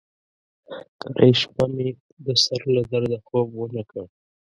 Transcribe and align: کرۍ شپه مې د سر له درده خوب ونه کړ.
کرۍ 1.01 1.31
شپه 1.41 1.65
مې 1.75 1.87
د 2.25 2.27
سر 2.43 2.61
له 2.75 2.81
درده 2.91 3.17
خوب 3.25 3.47
ونه 3.57 3.83
کړ. 3.89 4.03